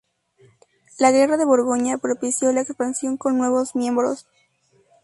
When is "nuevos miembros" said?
3.37-4.25